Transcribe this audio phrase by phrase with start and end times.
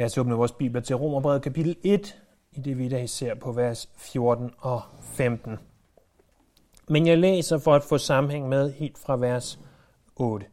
[0.00, 3.34] Lad os åbne vores bibler til Romerbrevet kapitel 1, i det vi i dag ser
[3.34, 5.58] på vers 14 og 15.
[6.88, 9.60] Men jeg læser for at få sammenhæng med helt fra vers
[10.16, 10.46] 8.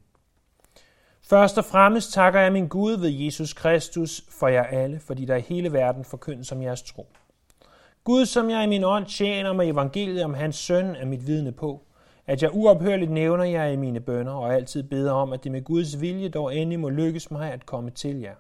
[1.22, 5.36] Først og fremmest takker jeg min Gud ved Jesus Kristus for jer alle, fordi der
[5.36, 7.08] i hele verden forkyndes som jeres tro.
[8.04, 11.52] Gud, som jeg i min ånd tjener med evangeliet om hans søn, er mit vidne
[11.52, 11.84] på,
[12.26, 15.64] at jeg uophørligt nævner jer i mine bønder og altid beder om, at det med
[15.64, 18.36] Guds vilje dog endelig må lykkes mig at komme til jer.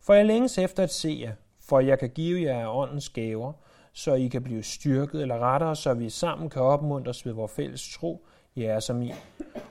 [0.00, 3.52] For jeg længes efter at se jer, for jeg kan give jer af åndens gaver,
[3.92, 7.94] så I kan blive styrket eller rettere, så vi sammen kan opmuntres ved vores fælles
[7.94, 8.26] tro,
[8.56, 9.12] jer som I.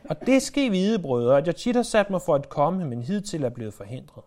[0.10, 2.86] Og det skal I vide, brødre, at jeg tit har sat mig for at komme,
[2.86, 4.24] men hidtil er blevet forhindret.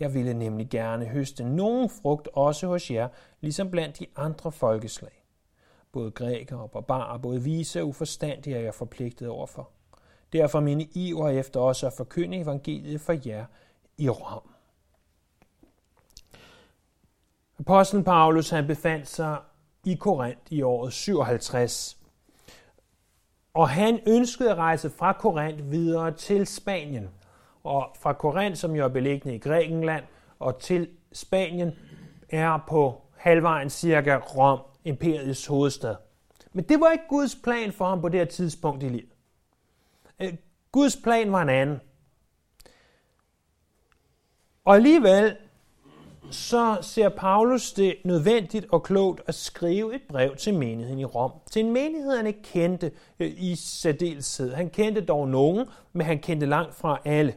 [0.00, 3.08] Jeg ville nemlig gerne høste nogen frugt også hos jer,
[3.40, 5.24] ligesom blandt de andre folkeslag.
[5.92, 9.70] Både grækere og barbarer, både vise og uforstandige er jeg forpligtet overfor.
[10.32, 13.44] Derfor mine iver efter også at forkynde evangeliet for jer
[13.98, 14.51] i Rom.
[17.66, 19.38] Apostlen Paulus han befandt sig
[19.84, 21.98] i Korinth i året 57.
[23.54, 27.10] Og han ønskede at rejse fra Korinth videre til Spanien.
[27.64, 30.04] Og fra Korinth, som jo er beliggende i Grækenland,
[30.38, 31.72] og til Spanien
[32.28, 35.94] er på halvvejen cirka Rom, imperiets hovedstad.
[36.52, 39.12] Men det var ikke Guds plan for ham på det her tidspunkt i livet.
[40.20, 40.34] Øh,
[40.72, 41.80] Guds plan var en anden.
[44.64, 45.36] Og alligevel
[46.32, 51.32] så ser Paulus det nødvendigt og klogt at skrive et brev til menigheden i Rom.
[51.50, 54.52] Til en menighed, han ikke kendte øh, i særdeleshed.
[54.52, 57.34] Han kendte dog nogen, men han kendte langt fra alle.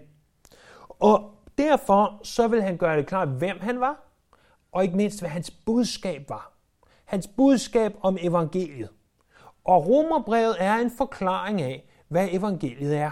[0.90, 4.04] Og derfor så vil han gøre det klart, hvem han var,
[4.72, 6.54] og ikke mindst, hvad hans budskab var.
[7.06, 8.90] Hans budskab om evangeliet.
[9.66, 13.12] Og Romerbrevet er en forklaring af, hvad evangeliet er.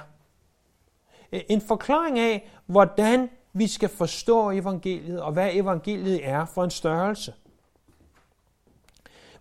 [1.31, 7.33] En forklaring af, hvordan vi skal forstå evangeliet, og hvad evangeliet er for en størrelse.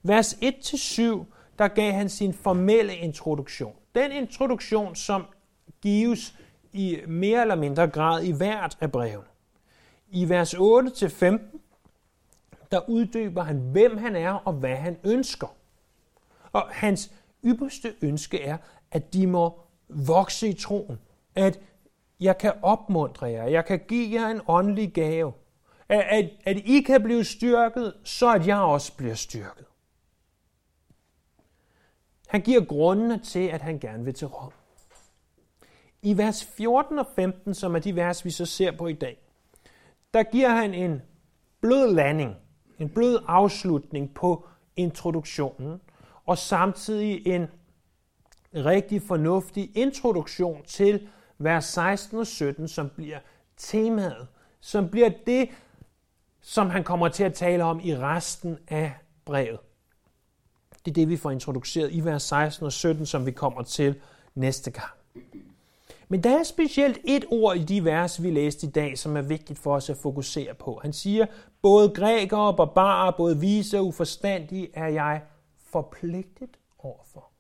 [0.03, 1.25] Vers 1-7,
[1.59, 3.75] der gav han sin formelle introduktion.
[3.95, 5.25] Den introduktion, som
[5.83, 6.35] gives
[6.73, 9.29] i mere eller mindre grad i hvert af brevene.
[10.09, 11.59] I vers 8-15,
[12.71, 15.57] der uddyber han, hvem han er og hvad han ønsker.
[16.53, 17.13] Og hans
[17.45, 18.57] ypperste ønske er,
[18.91, 20.99] at de må vokse i troen.
[21.35, 21.61] At
[22.23, 23.45] jeg kan opmuntre jer.
[23.45, 25.33] Jeg kan give jer en åndelig gave.
[25.89, 29.67] At, at, at I kan blive styrket, så at jeg også bliver styrket.
[32.29, 34.53] Han giver grundene til, at han gerne vil til Rom.
[36.03, 39.19] I vers 14 og 15, som er de vers, vi så ser på i dag,
[40.15, 41.03] der giver han en
[41.61, 42.37] blød landing,
[42.79, 44.47] en blød afslutning på
[44.77, 45.81] introduktionen,
[46.25, 47.47] og samtidig en
[48.55, 51.09] rigtig fornuftig introduktion til,
[51.45, 53.19] vers 16 og 17, som bliver
[53.57, 54.29] temaet,
[54.61, 55.49] som bliver det,
[56.41, 58.93] som han kommer til at tale om i resten af
[59.25, 59.59] brevet.
[60.85, 64.01] Det er det, vi får introduceret i vers 16 og 17, som vi kommer til
[64.35, 64.91] næste gang.
[66.09, 69.23] Men der er specielt et ord i de vers, vi læste i dag, som er
[69.23, 70.79] vigtigt for os at fokusere på.
[70.83, 71.27] Han siger,
[71.63, 75.23] både grækere og barbarer, både vise og uforstandige, er jeg
[75.67, 77.31] forpligtet overfor.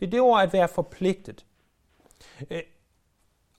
[0.00, 1.46] Det er det ord at være forpligtet.
[2.50, 2.62] Øh,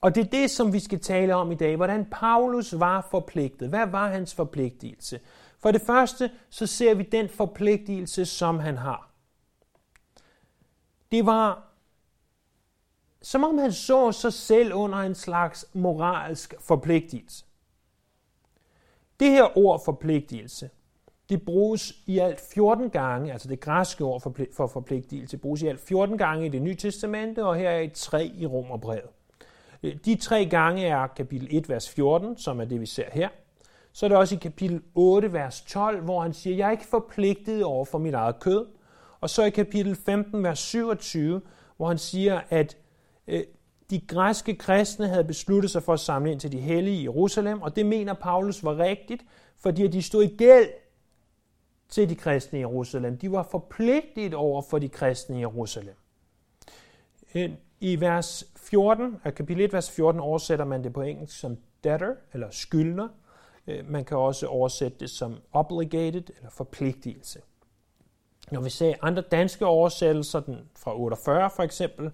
[0.00, 1.76] og det er det, som vi skal tale om i dag.
[1.76, 3.68] Hvordan Paulus var forpligtet.
[3.68, 5.20] Hvad var hans forpligtelse?
[5.58, 9.10] For det første, så ser vi den forpligtelse, som han har.
[11.10, 11.68] Det var
[13.22, 17.44] som om han så sig selv under en slags moralsk forpligtelse.
[19.20, 20.70] Det her ord forpligtelse,
[21.28, 24.20] det bruges i alt 14 gange, altså det græske ord
[24.56, 27.92] for forpligtelse, bruges i alt 14 gange i det nye testamente, og her er et
[27.92, 29.10] 3 i Romerbrevet.
[29.82, 33.28] Øh, de tre gange er kapitel 1, vers 14, som er det, vi ser her.
[33.92, 36.86] Så er det også i kapitel 8, vers 12, hvor han siger, jeg er ikke
[36.86, 38.66] forpligtet over for mit eget kød.
[39.20, 41.40] Og så i kapitel 15, vers 27,
[41.76, 42.76] hvor han siger, at
[43.28, 43.44] øh,
[43.90, 47.62] de græske kristne havde besluttet sig for at samle ind til de hellige i Jerusalem,
[47.62, 49.24] og det mener Paulus var rigtigt,
[49.56, 50.68] fordi de stod i gæld
[51.88, 53.18] til de kristne i Jerusalem.
[53.18, 55.94] De var forpligtet over for de kristne i Jerusalem.
[57.34, 61.56] Øh, i vers 14, af kapitel 1, vers 14, oversætter man det på engelsk som
[61.84, 63.08] debtor, eller skyldner.
[63.66, 67.40] Øh, man kan også oversætte det som obligated, eller forpligtelse.
[68.50, 72.10] Når vi ser andre danske oversættelser, den fra 48 for eksempel,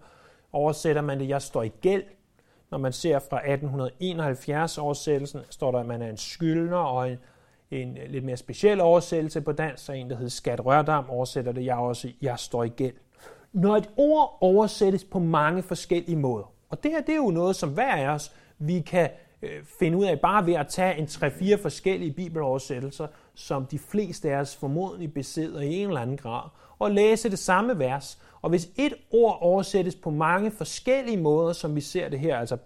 [0.52, 2.04] oversætter man det, jeg står i gæld.
[2.70, 7.18] Når man ser fra 1871 oversættelsen, står der, at man er en skyldner, og en,
[7.70, 11.64] en lidt mere speciel oversættelse på dansk, så en, der hedder Skat Rørdam, oversætter det,
[11.64, 12.94] jeg også, jeg står i gæld.
[13.54, 17.56] Når et ord oversættes på mange forskellige måder, og det her det er jo noget,
[17.56, 19.10] som hver af os vi kan
[19.42, 24.30] øh, finde ud af bare ved at tage en 3-4 forskellige bibeloversættelser, som de fleste
[24.30, 26.48] af os formodentlig besidder i en eller anden grad,
[26.78, 28.18] og læse det samme vers.
[28.42, 32.56] Og hvis et ord oversættes på mange forskellige måder, som vi ser det her, altså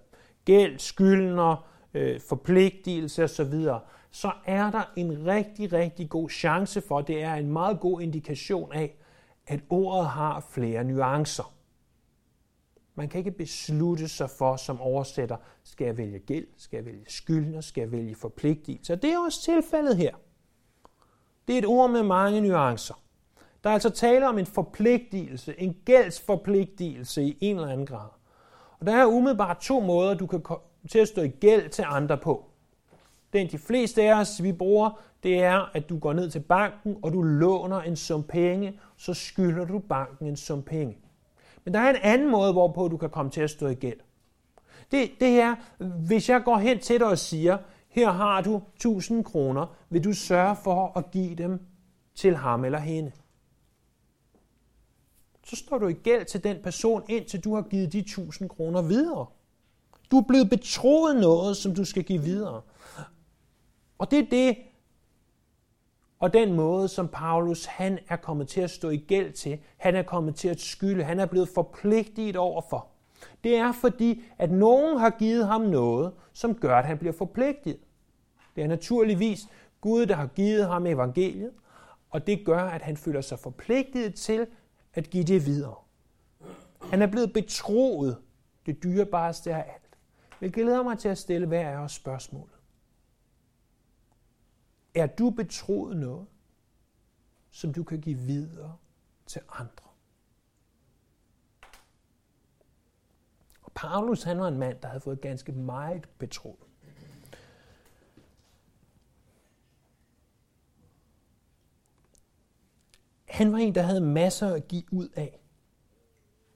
[0.44, 3.64] gæld, skyldner, øh, forpligtelse osv.,
[4.10, 8.72] så er der en rigtig, rigtig god chance for, det er en meget god indikation
[8.72, 8.94] af,
[9.48, 11.54] at ordet har flere nuancer.
[12.94, 17.04] Man kan ikke beslutte sig for som oversætter, skal jeg vælge gæld, skal jeg vælge
[17.08, 18.96] skyldner, skal jeg vælge forpligtelse.
[18.96, 20.14] Det er også tilfældet her.
[21.48, 22.94] Det er et ord med mange nuancer.
[23.64, 28.08] Der er altså tale om en forpligtelse, en gældsforpligtelse i en eller anden grad.
[28.80, 31.84] Og der er umiddelbart to måder, du kan komme til at stå i gæld til
[31.88, 32.50] andre på.
[33.32, 36.96] Den de fleste af os, vi bruger, det er, at du går ned til banken,
[37.02, 40.98] og du låner en sum penge, så skylder du banken en sum penge.
[41.64, 43.98] Men der er en anden måde, hvorpå du kan komme til at stå i gæld.
[44.90, 45.54] Det, det er,
[46.06, 47.58] hvis jeg går hen til dig og siger,
[47.88, 51.60] her har du 1000 kroner, vil du sørge for at give dem
[52.14, 53.12] til ham eller hende.
[55.44, 58.82] Så står du i gæld til den person, indtil du har givet de 1000 kroner
[58.82, 59.26] videre.
[60.10, 62.62] Du er blevet betroet noget, som du skal give videre.
[63.98, 64.56] Og det er det,
[66.18, 69.96] og den måde, som Paulus han er kommet til at stå i gæld til, han
[69.96, 72.86] er kommet til at skylde, han er blevet forpligtet overfor.
[73.44, 77.78] Det er fordi, at nogen har givet ham noget, som gør, at han bliver forpligtet.
[78.56, 79.48] Det er naturligvis
[79.80, 81.52] Gud, der har givet ham evangeliet,
[82.10, 84.46] og det gør, at han føler sig forpligtet til
[84.94, 85.74] at give det videre.
[86.82, 88.16] Han er blevet betroet
[88.66, 89.98] det dyrebareste af alt.
[90.40, 92.57] Jeg glæder mig til at stille hver af os spørgsmålet.
[94.98, 96.26] Er du betroet noget,
[97.50, 98.76] som du kan give videre
[99.26, 99.88] til andre?
[103.62, 106.58] Og Paulus han var en mand, der havde fået ganske meget betroet.
[113.28, 115.40] Han var en, der havde masser at give ud af.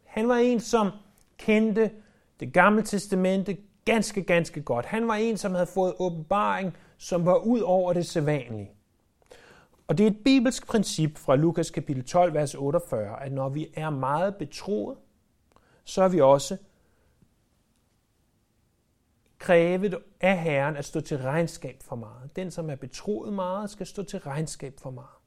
[0.04, 0.90] Han var en, som
[1.36, 1.90] kendte
[2.40, 4.86] det gamle testamente ganske, ganske godt.
[4.86, 8.70] Han var en, som havde fået åbenbaring som var ud over det sædvanlige.
[9.86, 13.68] Og det er et bibelsk princip fra Lukas kapitel 12, vers 48, at når vi
[13.74, 14.98] er meget betroet,
[15.84, 16.56] så er vi også
[19.38, 22.36] krævet af Herren at stå til regnskab for meget.
[22.36, 25.18] Den, som er betroet meget, skal stå til regnskab for meget.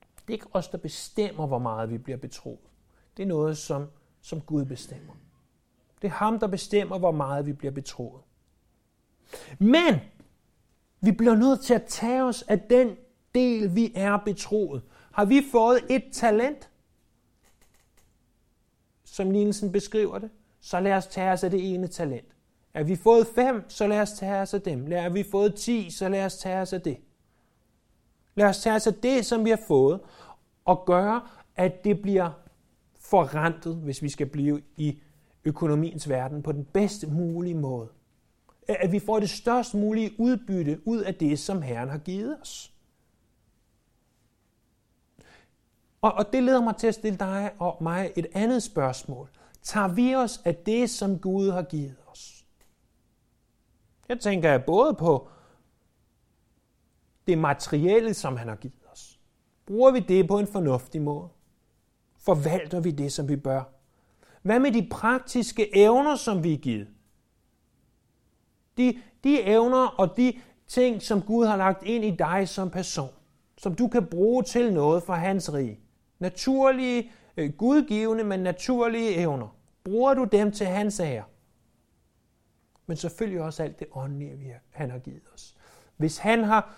[0.00, 2.70] Det er ikke os, der bestemmer, hvor meget vi bliver betroet.
[3.16, 3.86] Det er noget, som,
[4.20, 5.12] som Gud bestemmer.
[6.02, 8.22] Det er ham, der bestemmer, hvor meget vi bliver betroet.
[9.58, 9.94] Men
[11.00, 12.96] vi bliver nødt til at tage os af den
[13.34, 14.82] del, vi er betroet.
[15.12, 16.70] Har vi fået et talent,
[19.04, 20.30] som Nielsen beskriver det,
[20.60, 22.28] så lad os tage os af det ene talent.
[22.74, 24.92] Er vi fået fem, så lad os tage os af dem.
[24.92, 26.96] Er vi fået ti, så lad os tage os af det.
[28.34, 30.00] Lad os tage os af det, som vi har fået,
[30.64, 31.20] og gøre,
[31.56, 32.30] at det bliver
[33.00, 34.98] forrentet, hvis vi skal blive i
[35.44, 37.88] økonomiens verden, på den bedste mulige måde
[38.68, 42.72] at vi får det størst mulige udbytte ud af det, som Herren har givet os.
[46.00, 49.30] Og, og det leder mig til at stille dig og mig et andet spørgsmål.
[49.62, 52.44] Tager vi os af det, som Gud har givet os?
[54.08, 55.28] Jeg tænker både på
[57.26, 59.20] det materielle, som han har givet os.
[59.66, 61.28] Bruger vi det på en fornuftig måde?
[62.18, 63.62] Forvalter vi det, som vi bør?
[64.42, 66.88] Hvad med de praktiske evner, som vi er givet?
[68.78, 70.32] De, de evner og de
[70.66, 73.10] ting, som Gud har lagt ind i dig som person,
[73.58, 75.80] som du kan bruge til noget for hans rige.
[76.18, 79.56] Naturlige, øh, gudgivende, men naturlige evner.
[79.84, 81.24] Bruger du dem til hans ære?
[82.86, 85.54] Men selvfølgelig også alt det åndelige, han har givet os.
[85.96, 86.74] Hvis han har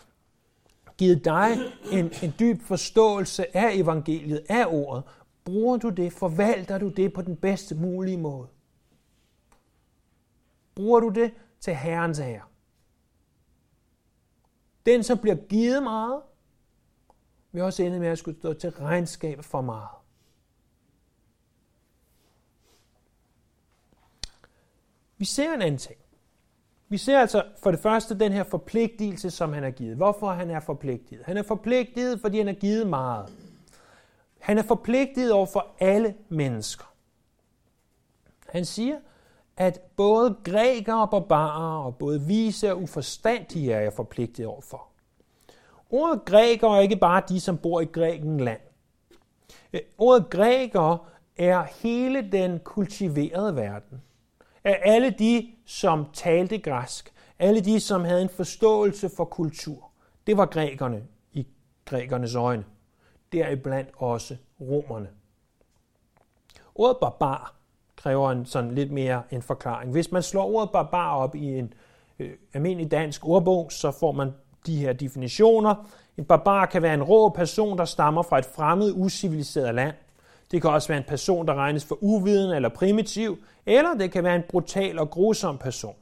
[0.97, 1.49] givet dig
[1.93, 5.05] en, en dyb forståelse af evangeliet, af ordet,
[5.45, 8.49] bruger du det, forvalter du det på den bedste mulige måde?
[10.75, 12.43] Bruger du det til Herrens ære.
[14.87, 16.23] Den, som bliver givet meget,
[17.53, 19.89] vil også ende med at skulle stå til regnskab for meget.
[25.19, 25.99] Vi ser en anden ting.
[26.89, 29.97] Vi ser altså for det første den her forpligtelse, som han har givet.
[29.97, 31.23] Hvorfor han er forpligtet?
[31.25, 33.33] Han er forpligtet, fordi han har givet meget.
[34.39, 36.95] Han er forpligtet over for alle mennesker.
[38.49, 38.99] Han siger,
[39.61, 44.87] at både grækere og barbarer, og både vise og uforstandige er jeg forpligtet overfor.
[45.91, 48.61] Ordet grækere er ikke bare de, som bor i Grækenland.
[49.73, 50.99] Øh, ordet grækere
[51.37, 54.03] er hele den kultiverede verden.
[54.65, 59.91] Er alle de, som talte græsk, alle de, som havde en forståelse for kultur,
[60.27, 61.03] det var grækerne
[61.33, 61.47] i
[61.85, 62.65] grækernes øjne.
[63.33, 65.09] Deriblandt også romerne.
[66.75, 67.60] Ordet barbar
[68.03, 69.93] kræver en sådan lidt mere en forklaring.
[69.93, 71.73] Hvis man slår ordet barbar op i en
[72.19, 74.33] øh, almindelig dansk ordbog, så får man
[74.67, 75.75] de her definitioner.
[76.17, 79.95] En barbar kan være en rå person, der stammer fra et fremmed, usiviliseret land.
[80.51, 84.25] Det kan også være en person, der regnes for uviden eller primitiv, eller det kan
[84.25, 85.95] være en brutal og grusom person.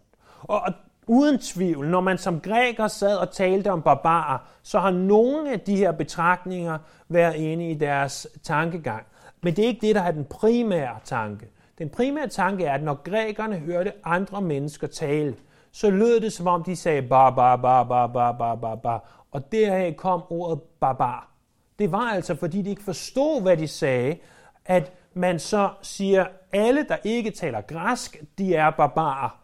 [0.43, 0.73] Og
[1.07, 5.61] uden tvivl, når man som græker sad og talte om barbarer, så har nogle af
[5.61, 6.79] de her betragtninger
[7.09, 9.07] været inde i deres tankegang.
[9.43, 11.47] Men det er ikke det, der er den primære tanke.
[11.79, 15.37] Den primære tanke er, at når grækerne hørte andre mennesker tale,
[15.73, 19.25] så lød det som om de sagde bar, bar, bar, bar, bar, bar, bar, bar.
[19.31, 21.31] Og deraf kom ordet barbar.
[21.79, 24.19] Det var altså, fordi de ikke forstod, hvad de sagde,
[24.65, 29.39] at man så siger, alle, der ikke taler græsk, de er barbarer.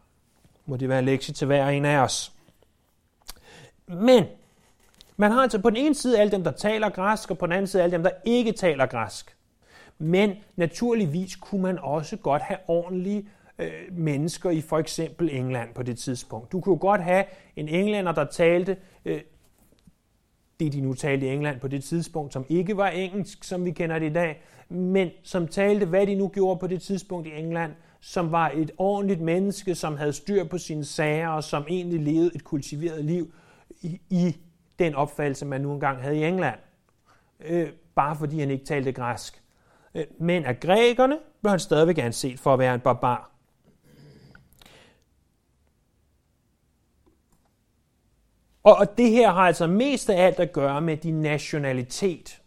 [0.67, 2.33] Må det være en lektie til hver en af os.
[3.87, 4.25] Men
[5.17, 7.53] man har altså på den ene side alle dem, der taler græsk, og på den
[7.53, 9.37] anden side alle dem, der ikke taler græsk.
[9.99, 15.83] Men naturligvis kunne man også godt have ordentlige øh, mennesker i for eksempel England på
[15.83, 16.53] det tidspunkt.
[16.53, 17.25] Du kunne godt have
[17.57, 19.21] en englænder, der talte øh,
[20.61, 23.71] det, de nu talte i England på det tidspunkt, som ikke var engelsk, som vi
[23.71, 27.31] kender det i dag, men som talte, hvad de nu gjorde på det tidspunkt i
[27.31, 32.01] England, som var et ordentligt menneske, som havde styr på sine sager, og som egentlig
[32.01, 33.33] levede et kultiveret liv
[33.83, 34.37] i, i
[34.79, 36.59] den opfattelse, man nu engang havde i England.
[37.41, 39.44] Øh, bare fordi han ikke talte græsk.
[39.95, 43.31] Øh, men af grækerne blev han stadigvæk anset for at være en barbar.
[48.63, 52.43] Og det her har altså mest af alt at gøre med din nationalitet,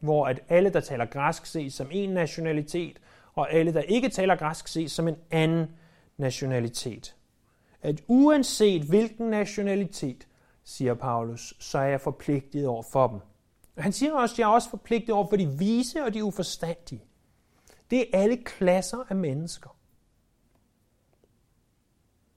[0.00, 2.98] hvor at alle, der taler græsk, ses som en nationalitet,
[3.34, 5.66] og alle, der ikke taler græsk, ses som en anden
[6.16, 7.14] nationalitet.
[7.82, 10.26] At uanset hvilken nationalitet,
[10.64, 13.20] siger Paulus, så er jeg forpligtet over for dem.
[13.78, 17.04] Han siger også, at jeg er også forpligtet over for de vise og de uforstandige.
[17.90, 19.76] Det er alle klasser af mennesker.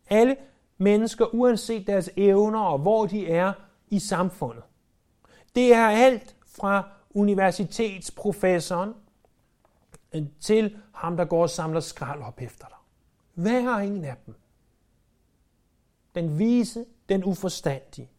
[0.10, 0.38] Alle
[0.78, 3.54] mennesker, uanset deres evner og hvor de er
[3.90, 4.64] i samfundet.
[5.56, 8.94] Det er alt fra universitetsprofessoren
[10.16, 12.78] øh, til ham, der går og samler skrald op efter dig.
[13.34, 14.36] Hvad har ingen af dem?
[16.16, 18.10] Den vise, den uforstandige.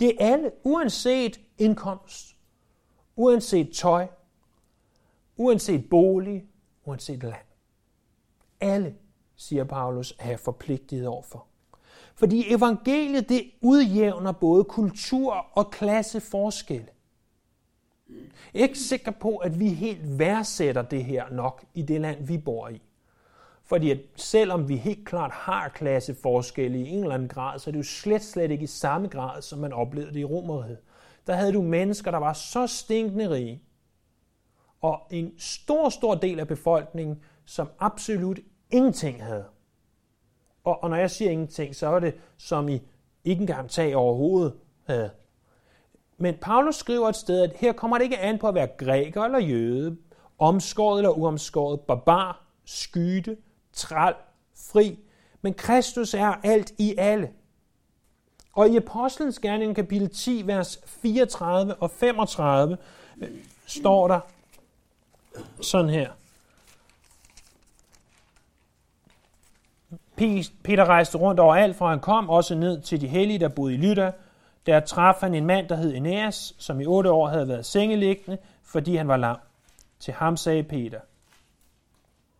[0.00, 2.35] Det er alle, uanset indkomst,
[3.16, 4.06] uanset tøj,
[5.36, 6.44] uanset bolig,
[6.84, 7.46] uanset land.
[8.60, 8.94] Alle,
[9.36, 11.46] siger Paulus, er forpligtet overfor.
[12.14, 16.88] Fordi evangeliet det udjævner både kultur og klasseforskelle.
[18.54, 22.26] Jeg er ikke sikker på, at vi helt værdsætter det her nok i det land,
[22.26, 22.82] vi bor i.
[23.64, 27.72] Fordi at selvom vi helt klart har klasseforskelle i en eller anden grad, så er
[27.72, 30.78] det jo slet, slet ikke i samme grad, som man oplevede det i Romeriet.
[31.26, 33.62] Der havde du mennesker, der var så stinkende rige,
[34.80, 38.38] og en stor, stor del af befolkningen, som absolut
[38.70, 39.44] ingenting havde.
[40.64, 42.82] Og, og når jeg siger ingenting, så er det som i
[43.24, 44.54] ikke engang tag overhovedet
[44.84, 45.10] havde.
[46.18, 49.22] Men Paulus skriver et sted, at her kommer det ikke an på at være græker
[49.22, 49.96] eller jøde,
[50.38, 53.36] omskåret eller uomskåret, barbar, skyde,
[53.72, 54.14] træl,
[54.54, 54.98] fri,
[55.42, 57.32] men Kristus er alt i alle.
[58.56, 62.78] Og i Apostlenes Gerning kapitel 10, vers 34 og 35,
[63.22, 63.28] øh,
[63.66, 64.20] står der
[65.60, 66.10] sådan her.
[70.64, 73.74] Peter rejste rundt over alt, fra han kom, også ned til de hellige, der boede
[73.74, 74.12] i Lydda.
[74.66, 78.38] Der traf han en mand, der hed Eneas, som i otte år havde været sengeliggende,
[78.64, 79.36] fordi han var lam.
[80.00, 81.00] Til ham sagde Peter,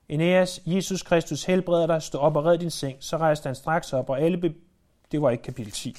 [0.08, 2.96] Eneas, Jesus Kristus helbreder dig, stå op og red din seng.
[3.00, 4.54] Så rejste han straks op, og alle.
[5.12, 5.96] Det var ikke kapitel 10.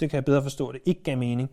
[0.00, 1.50] Det kan jeg bedre forstå, det ikke gav mening.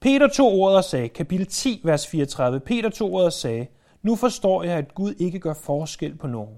[0.00, 3.66] Peter tog ordet og sagde, kapitel 10, vers 34, Peter tog ordet og sagde,
[4.02, 6.56] nu forstår jeg, at Gud ikke gør forskel på nogen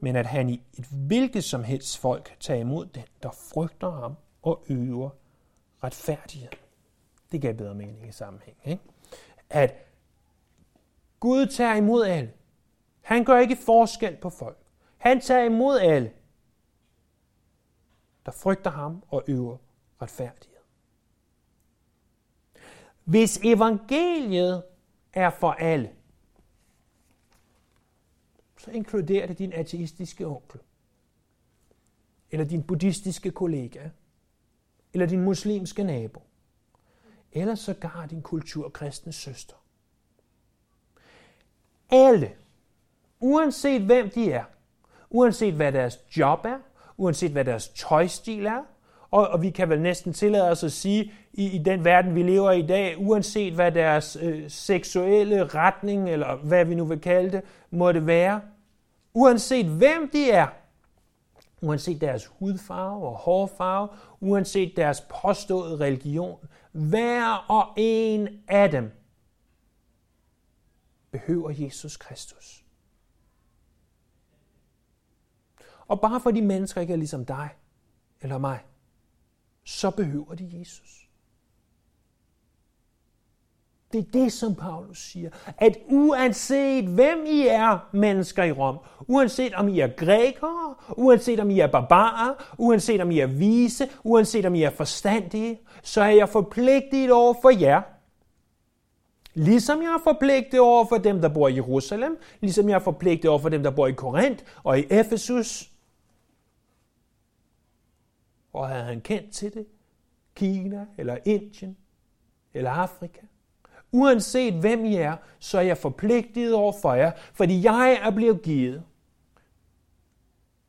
[0.00, 4.16] men at han i et hvilket som helst folk tager imod den, der frygter ham
[4.42, 5.10] og øver
[5.84, 6.48] retfærdighed.
[7.32, 8.56] Det gav bedre mening i sammenhæng.
[8.64, 8.82] Ikke?
[9.50, 9.74] At
[11.20, 12.32] Gud tager imod alle.
[13.00, 14.58] Han gør ikke forskel på folk.
[14.98, 16.10] Han tager imod alle,
[18.26, 19.56] der frygter ham og øver
[20.02, 20.56] retfærdighed.
[23.04, 24.64] Hvis evangeliet
[25.12, 25.92] er for alle,
[28.58, 30.60] så inkluderer det din ateistiske onkel,
[32.30, 33.88] eller din buddhistiske kollega,
[34.92, 36.22] eller din muslimske nabo,
[37.32, 39.56] eller sågar din kulturkristne søster.
[41.90, 42.36] Alle,
[43.20, 44.44] uanset hvem de er,
[45.10, 46.58] uanset hvad deres job er,
[46.96, 48.62] uanset hvad deres tøjstil er,
[49.10, 52.22] og, og vi kan vel næsten tillade os at sige, i, i den verden, vi
[52.22, 57.00] lever i i dag, uanset hvad deres øh, seksuelle retning, eller hvad vi nu vil
[57.00, 58.40] kalde det, må det være,
[59.14, 60.46] uanset hvem de er,
[61.60, 63.88] uanset deres hudfarve og hårfarve,
[64.20, 66.38] uanset deres påståede religion,
[66.72, 68.92] hver og en af dem
[71.10, 72.65] behøver Jesus Kristus.
[75.88, 77.48] Og bare for de mennesker ikke er ligesom dig
[78.20, 78.58] eller mig,
[79.64, 81.06] så behøver de Jesus.
[83.92, 85.30] Det er det, som Paulus siger.
[85.58, 91.50] At uanset hvem I er mennesker i Rom, uanset om I er grækere, uanset om
[91.50, 96.10] I er barbarer, uanset om I er vise, uanset om I er forstandige, så er
[96.10, 97.82] jeg forpligtet over for jer.
[99.34, 103.30] Ligesom jeg er forpligtet over for dem, der bor i Jerusalem, ligesom jeg er forpligtet
[103.30, 105.70] over for dem, der bor i Korinth og i Efesus.
[108.56, 109.66] Og havde han kendt til det?
[110.34, 111.76] Kina eller Indien
[112.54, 113.20] eller Afrika?
[113.92, 118.42] Uanset hvem I er, så er jeg forpligtet over for jer, fordi jeg er blevet
[118.42, 118.84] givet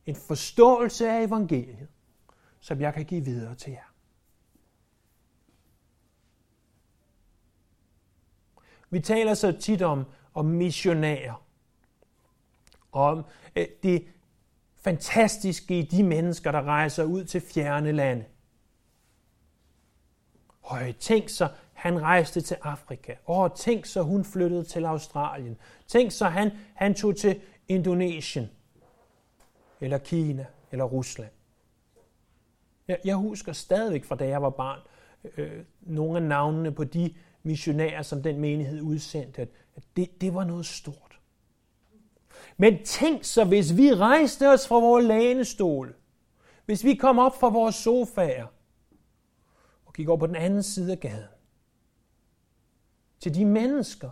[0.05, 1.87] en forståelse af evangeliet,
[2.59, 3.93] som jeg kan give videre til jer.
[8.89, 11.45] Vi taler så tit om, om missionærer,
[12.91, 13.25] om
[13.55, 14.07] øh, det
[14.87, 18.25] fantastiske i de mennesker, der rejser ud til fjerne lande.
[20.61, 23.13] Og tænk så, han rejste til Afrika.
[23.25, 25.57] Og tænk så, hun flyttede til Australien.
[25.87, 28.49] Tænk så, han, han tog til Indonesien,
[29.81, 31.31] eller Kina, eller Rusland.
[32.87, 34.79] Jeg, jeg husker stadigvæk fra da jeg var barn,
[35.37, 37.13] øh, nogle af navnene på de
[37.43, 41.06] missionærer, som den menighed udsendte, at, at det, det var noget stort.
[42.57, 45.95] Men tænk så, hvis vi rejste os fra vores lænestol,
[46.65, 48.47] hvis vi kom op fra vores sofaer,
[49.85, 51.29] og gik over på den anden side af gaden,
[53.19, 54.09] til de mennesker,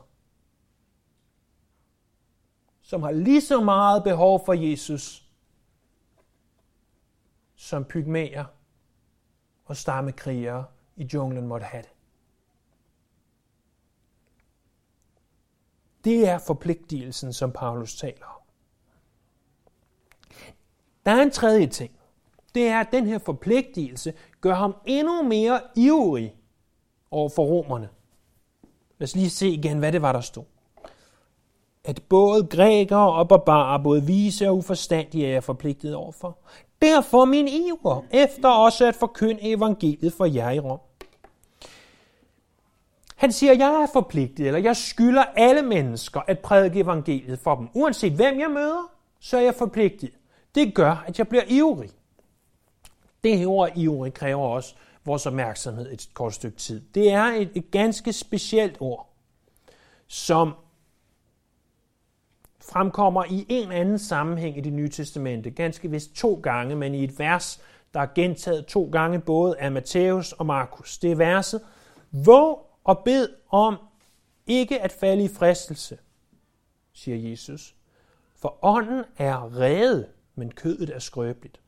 [2.82, 5.26] som har lige så meget behov for Jesus,
[7.56, 8.46] som pygmæer
[9.66, 11.95] og stammekrigere i junglen måtte have det.
[16.06, 18.42] Det er forpligtelsen, som Paulus taler om.
[21.06, 21.92] Der er en tredje ting.
[22.56, 26.36] Det er, at den her forpligtelse gør ham endnu mere ivrig
[27.12, 27.90] over for romerne.
[28.98, 30.44] Lad os lige se igen, hvad det var, der stod.
[31.84, 36.38] At både grækere og barbarer, både vise og uforstandige, er jeg forpligtet overfor.
[36.82, 40.80] Derfor min iver, efter også at forkynde evangeliet for jer i Rom.
[43.16, 47.70] Han siger, jeg er forpligtet, eller jeg skylder alle mennesker at prædike evangeliet for dem.
[47.74, 50.12] Uanset hvem jeg møder, så er jeg forpligtet.
[50.56, 51.90] Det gør, at jeg bliver ivrig.
[53.24, 54.76] Det her ord ivrig kræver også
[55.06, 56.82] vores opmærksomhed et kort stykke tid.
[56.96, 59.14] Det er et, et ganske specielt ord,
[60.08, 60.54] som
[62.62, 67.04] fremkommer i en anden sammenhæng i det nye testamente, ganske vist to gange, men i
[67.04, 67.62] et vers,
[67.94, 70.98] der er gentaget to gange både af Matthæus og Markus.
[70.98, 71.62] Det er verset,
[72.10, 73.78] hvor og bed om
[74.48, 75.98] ikke at falde i fristelse,
[76.94, 77.76] siger Jesus,
[78.36, 81.60] for ånden er rede, men kødet er skrøbeligt.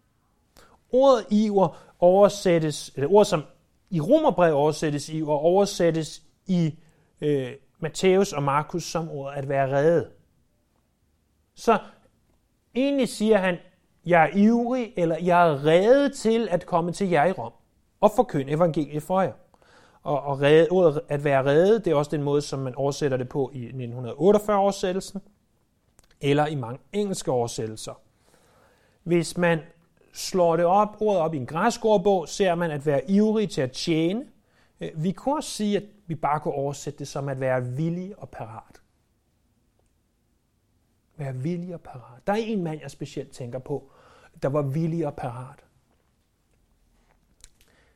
[0.91, 3.43] Ordet iver oversættes, eller ord som
[3.89, 6.75] i Romerbrev oversættes i, og oversættes i
[7.21, 10.11] øh, Matthæus og Markus som ordet at være reddet.
[11.55, 11.79] Så
[12.75, 13.57] egentlig siger han,
[14.05, 17.53] jeg er ivrig, eller jeg er reddet til at komme til jer i Rom
[18.01, 19.33] og forkynde evangeliet for jer.
[20.07, 23.17] Og, og redde, ordet at være reddet, det er også den måde, som man oversætter
[23.17, 25.19] det på i 1948-oversættelsen,
[26.21, 28.01] eller i mange engelske oversættelser.
[29.03, 29.59] Hvis man
[30.13, 33.61] slår det op, ordet op i en græsk ordbog, ser man at være ivrig til
[33.61, 34.25] at tjene.
[34.81, 38.19] Øh, vi kunne også sige, at vi bare kunne oversætte det som at være villig
[38.19, 38.81] og parat.
[41.17, 42.27] Være villig og parat.
[42.27, 43.91] Der er en mand, jeg specielt tænker på,
[44.41, 45.65] der var villig og parat.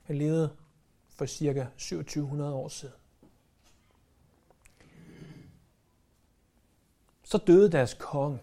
[0.04, 0.50] Han levede
[1.22, 2.96] for cirka 2700 år siden.
[7.24, 8.40] Så døde deres konge.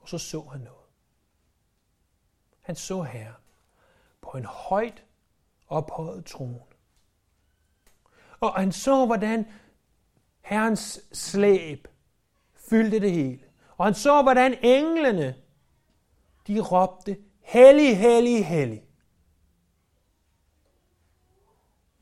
[0.00, 0.86] Og så så han noget.
[2.60, 3.32] Han så her
[4.20, 5.04] på en højt
[5.68, 6.60] ophøjet trone.
[8.40, 9.46] Og han så, hvordan
[10.40, 11.88] Herrens slæb
[12.54, 13.44] fyldte det hele.
[13.76, 15.36] Og han så, hvordan englene,
[16.46, 18.85] de råbte, hellig, hellig, hellig.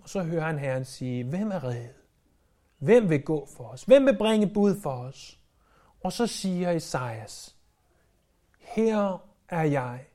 [0.04, 1.94] Og så hører han Herren sige, hvem er reddet?
[2.78, 3.82] Hvem vil gå for os?
[3.82, 5.40] Hvem vil bringe bud for os?
[6.00, 7.56] Og så siger Esajas,
[8.58, 10.06] her er jeg,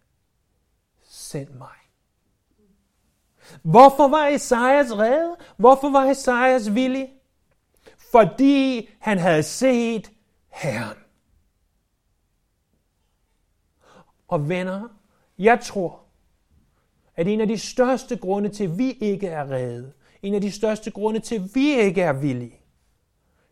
[1.04, 1.78] send mig.
[3.64, 5.36] Hvorfor var Esajas reddet?
[5.58, 7.14] Hvorfor var Esajas villig?
[8.12, 10.12] Fordi han havde set
[10.48, 10.98] Herren.
[14.28, 14.90] Og venner,
[15.38, 16.04] jeg tror,
[17.20, 20.52] at en af de største grunde til, at vi ikke er reddet, en af de
[20.52, 22.62] største grunde til, at vi ikke er villige,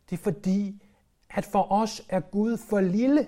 [0.09, 0.83] det er fordi,
[1.29, 3.27] at for os er Gud for lille.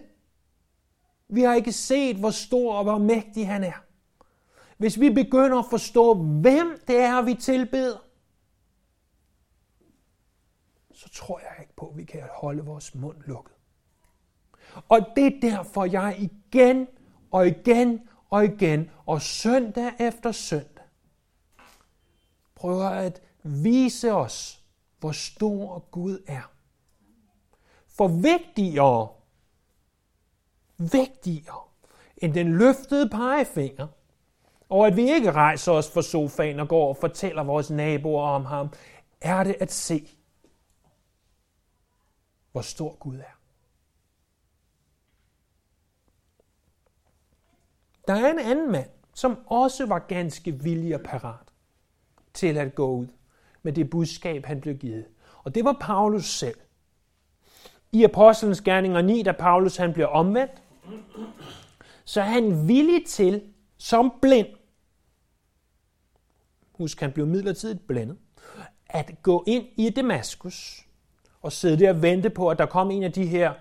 [1.27, 3.83] Vi har ikke set, hvor stor og hvor mægtig han er.
[4.77, 7.97] Hvis vi begynder at forstå, hvem det er, vi tilbeder,
[10.91, 13.55] så tror jeg ikke på, at vi kan holde vores mund lukket.
[14.89, 16.87] Og det er derfor, jeg igen
[17.31, 20.83] og igen og igen og søndag efter søndag
[22.55, 24.63] prøver at vise os,
[24.99, 26.51] hvor stor Gud er.
[27.87, 29.07] For vigtigere,
[30.77, 31.61] vigtigere
[32.17, 33.87] end den løftede pegefinger,
[34.69, 38.45] og at vi ikke rejser os fra sofaen og går og fortæller vores naboer om
[38.45, 38.73] ham,
[39.21, 40.07] er det at se,
[42.51, 43.38] hvor stor Gud er.
[48.09, 51.47] Der er en anden mand, som også var ganske villig og parat
[52.33, 53.07] til at gå ud
[53.63, 55.05] med det budskab, han blev givet.
[55.43, 56.57] Og det var Paulus selv.
[57.91, 60.51] I Apostlenes Gerninger 9, da Paulus han bliver omvendt,
[62.05, 63.43] så er han villig til,
[63.77, 64.47] som blind,
[66.71, 68.17] husk han blev midlertidigt blændet,
[68.85, 70.87] at gå ind i Damaskus
[71.41, 73.53] og sidde der og vente på, at der kom en af de her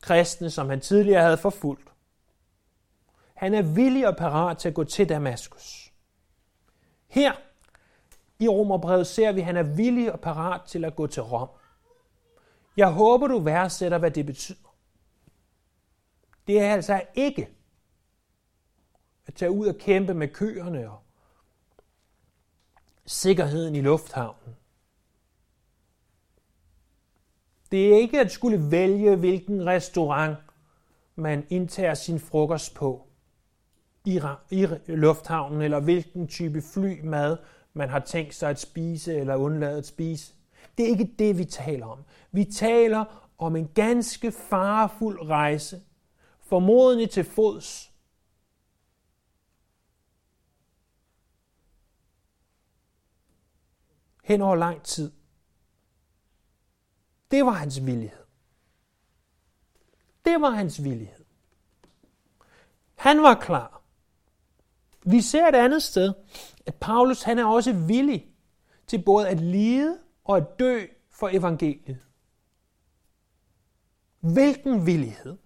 [0.00, 1.95] kristne, som han tidligere havde forfulgt.
[3.36, 5.92] Han er villig og parat til at gå til Damaskus.
[7.08, 7.32] Her
[8.38, 11.48] i Romerbrevet ser vi, at han er villig og parat til at gå til Rom.
[12.76, 14.74] Jeg håber, du værdsætter, hvad det betyder.
[16.46, 17.48] Det er altså ikke
[19.26, 21.02] at tage ud og kæmpe med køerne og
[23.06, 24.56] sikkerheden i lufthavnen.
[27.70, 30.38] Det er ikke at skulle vælge, hvilken restaurant
[31.14, 33.05] man indtager sin frokost på
[34.06, 37.36] i, i lufthavnen, eller hvilken type flymad
[37.72, 40.34] man har tænkt sig at spise eller undlade at spise.
[40.78, 42.04] Det er ikke det, vi taler om.
[42.32, 45.82] Vi taler om en ganske farefuld rejse,
[46.40, 47.92] formodentlig til fods.
[54.24, 55.12] Hen over lang tid.
[57.30, 58.24] Det var hans villighed.
[60.24, 61.24] Det var hans villighed.
[62.94, 63.82] Han var klar.
[65.10, 66.12] Vi ser et andet sted,
[66.66, 68.26] at Paulus han er også villig
[68.86, 71.98] til både at lide og at dø for evangeliet.
[74.20, 75.36] Hvilken villighed?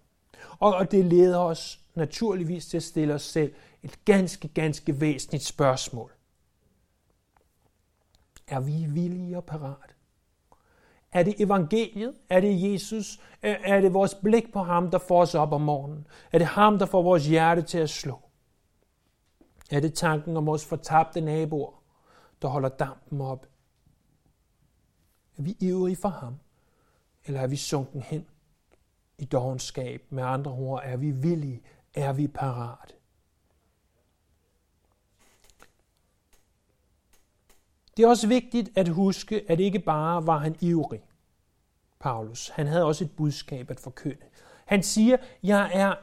[0.58, 6.12] Og det leder os naturligvis til at stille os selv et ganske, ganske væsentligt spørgsmål.
[8.46, 9.94] Er vi villige og parat?
[11.12, 12.14] Er det evangeliet?
[12.28, 13.20] Er det Jesus?
[13.42, 16.06] Er det vores blik på ham, der får os op om morgenen?
[16.32, 18.29] Er det ham, der får vores hjerte til at slå?
[19.70, 21.82] Er det tanken om vores fortabte naboer,
[22.42, 23.46] der holder dampen op?
[25.38, 26.34] Er vi ivrige for ham?
[27.24, 28.26] Eller er vi sunken hen
[29.18, 30.02] i dogenskab?
[30.10, 31.62] Med andre ord, er vi villige?
[31.94, 32.94] Er vi parat?
[37.96, 41.02] Det er også vigtigt at huske, at ikke bare var han ivrig,
[41.98, 42.48] Paulus.
[42.48, 44.26] Han havde også et budskab at forkynde.
[44.66, 45.94] Han siger, jeg er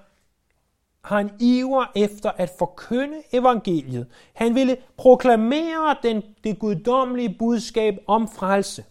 [1.01, 4.07] har en iver efter at forkynde evangeliet.
[4.33, 8.85] Han ville proklamere den, det guddommelige budskab om frelse.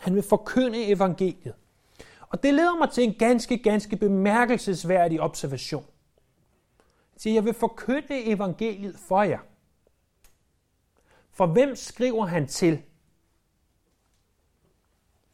[0.00, 1.54] Han vil forkynde evangeliet.
[2.28, 5.84] Og det leder mig til en ganske, ganske bemærkelsesværdig observation.
[7.16, 9.38] Så jeg vil forkynde evangeliet for jer.
[11.32, 12.82] For hvem skriver han til?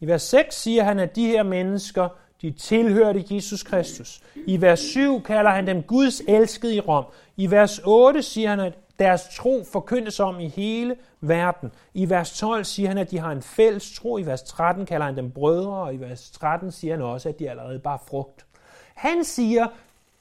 [0.00, 2.08] I vers 6 siger han, at de her mennesker,
[2.42, 4.20] de tilhørte Jesus Kristus.
[4.46, 7.04] I vers 7 kalder han dem Guds elskede i Rom.
[7.36, 11.72] I vers 8 siger han, at deres tro forkyndes om i hele verden.
[11.94, 14.18] I vers 12 siger han, at de har en fælles tro.
[14.18, 17.38] I vers 13 kalder han dem brødre, og i vers 13 siger han også, at
[17.38, 18.46] de allerede bare frugt.
[18.94, 19.66] Han siger,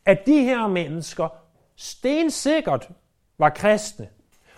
[0.05, 1.27] at de her mennesker
[1.75, 2.89] stensikkert
[3.37, 4.07] var kristne.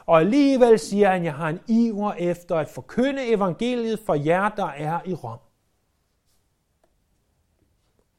[0.06, 4.50] Og alligevel siger han, at jeg har en iver efter at forkynde evangeliet for jer,
[4.50, 5.40] der er i Rom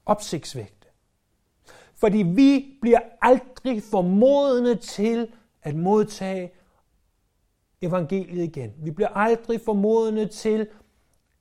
[0.09, 0.89] opsigtsvægte.
[1.95, 6.53] Fordi vi bliver aldrig formodende til at modtage
[7.83, 8.75] evangeliet igen.
[8.79, 10.69] Vi bliver aldrig formodende til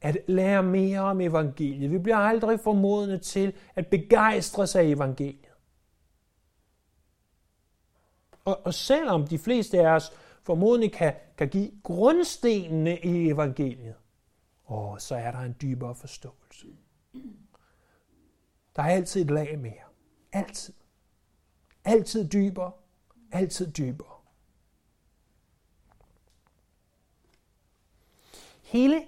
[0.02, 1.92] at lære mere om evangeliet.
[1.92, 5.52] Vi bliver aldrig formodende til at begejstre sig af evangeliet.
[8.46, 10.12] Og, og selvom de fleste af os
[10.44, 13.96] formodentlig kan, kan give grundstenene i evangeliet,
[14.70, 16.68] åh, så er der en dybere forståelse.
[18.78, 19.74] Der er altid et lag mere.
[20.32, 20.74] Altid.
[21.86, 22.72] Altid dybere.
[23.32, 24.18] Altid dybere.
[28.62, 29.04] Hele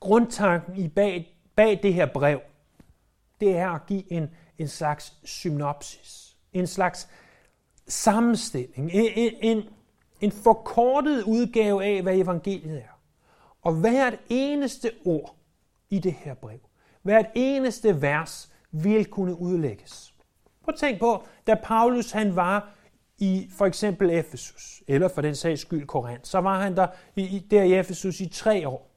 [0.00, 2.40] grundtanken i bag, bag det her brev,
[3.40, 6.36] det er at give en, en slags synopsis.
[6.52, 7.08] En slags
[7.86, 8.90] sammenstilling.
[8.92, 9.68] En, en, en,
[10.20, 13.00] en forkortet udgave af, hvad evangeliet er.
[13.62, 15.36] Og hvert eneste ord
[15.90, 16.60] i det her brev,
[17.02, 20.14] hvert eneste vers, vil kunne udlægges.
[20.64, 22.76] Prøv at tænk på, da Paulus han var
[23.18, 27.46] i for eksempel Efesus, eller for den sags skyld Korinth, så var han der, i,
[27.50, 28.90] der i Efesus i tre år.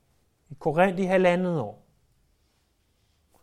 [0.49, 1.85] I Korinth i halvandet år.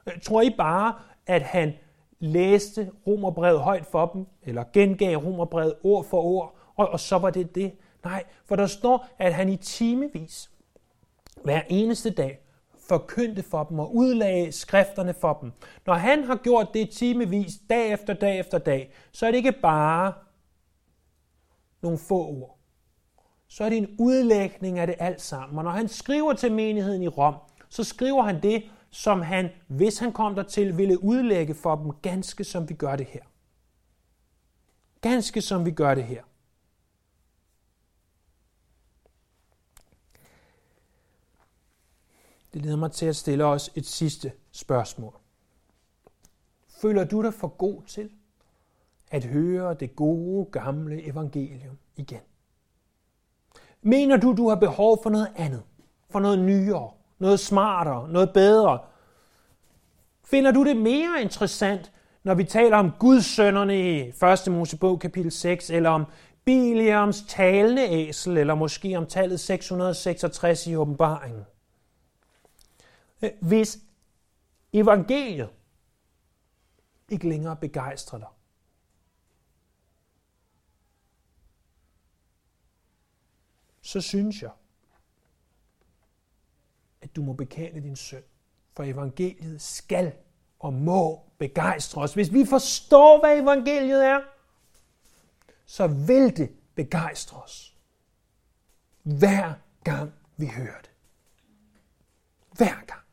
[0.07, 0.95] Øh, tror I bare,
[1.27, 1.73] at han
[2.19, 7.31] læste romerbrevet højt for dem, eller gengav romerbrevet ord for ord, og, og så var
[7.31, 7.73] det det?
[8.05, 10.51] Nej, for der står, at han i timevis,
[11.45, 12.46] hver eneste dag,
[12.89, 15.53] forkyndte for dem og udlagde skrifterne for dem.
[15.87, 19.53] Når han har gjort det timevis, dag efter dag efter dag, så er det ikke
[19.53, 20.13] bare
[21.83, 22.59] nogle få ord.
[23.49, 25.59] Så er det en udlægning af det alt sammen.
[25.59, 27.35] Og når han skriver til menigheden i Rom,
[27.69, 32.45] så skriver han det, som han, hvis han kom dertil, ville udlægge for dem, ganske
[32.45, 33.21] som vi gør det her.
[35.01, 36.23] Ganske som vi gør det her.
[42.57, 45.15] Det leder mig til at stille os et sidste spørgsmål.
[46.69, 48.11] Føler du dig for god til
[49.11, 52.21] at høre det gode gamle evangelium igen?
[53.83, 55.63] Mener du, du har behov for noget andet?
[56.11, 56.91] For noget nyere?
[57.19, 58.09] Noget smartere?
[58.09, 58.79] Noget bedre?
[60.25, 61.93] Finder du det mere interessant,
[62.25, 64.01] når vi taler om Guds sønnerne i
[64.47, 64.53] 1.
[64.53, 66.05] Mosebog kapitel 6, eller om
[66.45, 71.45] Biliams talende æsel, eller måske om tallet 666 i åbenbaringen?
[73.41, 73.79] Hvis
[74.73, 75.51] evangeliet
[77.09, 78.29] ikke længere begejstrer dig,
[83.81, 84.51] så synes jeg,
[87.01, 88.23] at du må bekende din søn.
[88.73, 90.13] For evangeliet skal
[90.59, 92.15] og må begejstre os.
[92.15, 94.21] Hvis vi forstår, hvad evangeliet er,
[95.67, 97.77] så vil det begejstre os.
[99.03, 100.91] Hver gang vi hører det.
[102.53, 103.06] Hver gang.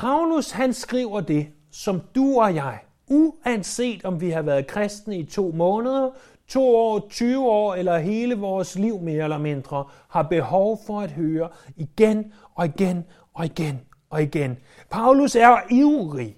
[0.00, 5.24] Paulus han skriver det, som du og jeg, uanset om vi har været kristne i
[5.24, 6.10] to måneder,
[6.48, 11.10] to år, 20 år eller hele vores liv mere eller mindre, har behov for at
[11.10, 13.80] høre igen og igen og igen
[14.10, 14.56] og igen.
[14.90, 16.36] Paulus er ivrig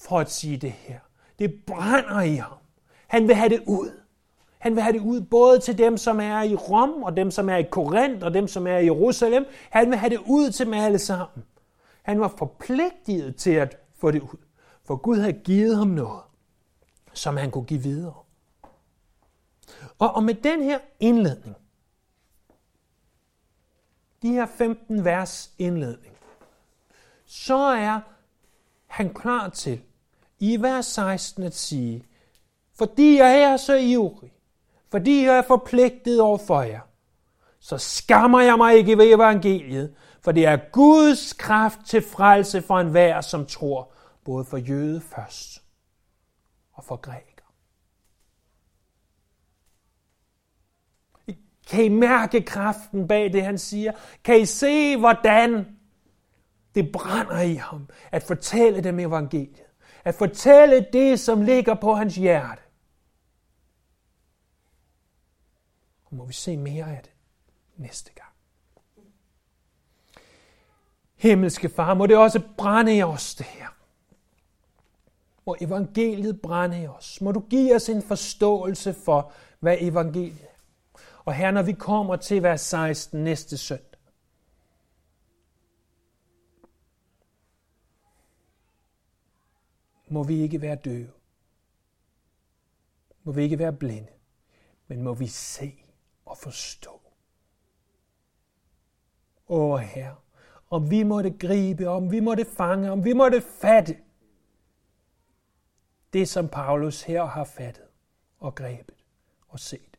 [0.00, 0.98] for at sige det her.
[1.38, 2.58] Det brænder i ham.
[3.06, 3.90] Han vil have det ud.
[4.58, 7.48] Han vil have det ud både til dem, som er i Rom, og dem, som
[7.48, 9.46] er i Korinth, og dem, som er i Jerusalem.
[9.70, 11.44] Han vil have det ud til dem alle sammen.
[12.08, 14.38] Han var forpligtet til at få det ud.
[14.84, 16.22] For Gud havde givet ham noget,
[17.12, 18.14] som han kunne give videre.
[19.98, 21.56] Og, og med den her indledning,
[24.22, 26.16] de her 15 vers indledning,
[27.24, 28.00] så er
[28.86, 29.80] han klar til
[30.38, 32.04] i vers 16 at sige,
[32.74, 34.32] fordi jeg er så ivrig,
[34.90, 36.80] fordi jeg er forpligtet over for jer,
[37.58, 39.94] så skammer jeg mig ikke ved evangeliet,
[40.28, 43.92] for det er Guds kraft til frelse for enhver, som tror,
[44.24, 45.62] både for jøde først
[46.72, 47.44] og for græker.
[51.66, 53.92] Kan I mærke kraften bag det, han siger?
[54.24, 55.76] Kan I se, hvordan
[56.74, 59.66] det brænder i ham at fortælle dem evangeliet?
[60.04, 62.62] At fortælle det, som ligger på hans hjerte.
[66.04, 67.12] Og må vi se mere af det
[67.76, 68.28] næste gang.
[71.18, 73.68] Himmelske far, må det også brænde i os det her.
[75.46, 77.20] Må evangeliet brænde i os.
[77.20, 81.00] Må du give os en forståelse for, hvad evangeliet er.
[81.24, 84.00] Og her, når vi kommer til vers 16 næste søndag,
[90.08, 91.10] må vi ikke være døve.
[93.24, 94.08] Må vi ikke være blinde,
[94.86, 95.84] men må vi se
[96.24, 97.00] og forstå.
[99.48, 100.16] Åh Herre,
[100.70, 103.96] om vi måtte gribe, om vi måtte fange, om vi måtte fatte
[106.12, 107.84] det, som Paulus her har fattet
[108.38, 108.94] og grebet
[109.48, 109.98] og set.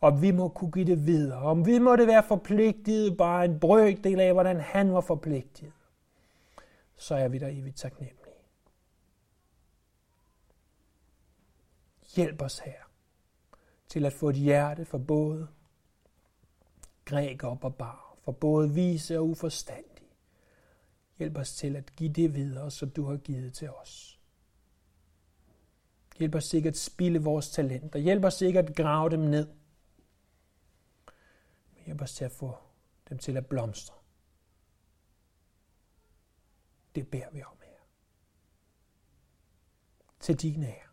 [0.00, 1.42] og vi må kunne give det videre.
[1.42, 5.72] Om vi måtte være forpligtet bare en brøkdel af, hvordan han var forpligtet,
[6.96, 8.34] så er vi der evigt taknemmelige.
[12.16, 12.88] Hjælp os her
[13.88, 15.48] til at få et hjerte for både
[17.04, 20.08] græker og barbar, for både vise og uforstandige.
[21.18, 24.20] Hjælp os til at give det videre, som du har givet til os.
[26.18, 27.98] Hjælp os ikke at spille vores talenter.
[27.98, 29.48] Hjælp os ikke at grave dem ned.
[31.74, 32.56] Men hjælp os til at få
[33.08, 33.94] dem til at blomstre.
[36.94, 37.80] Det beder vi om her.
[40.20, 40.87] Til dine ære.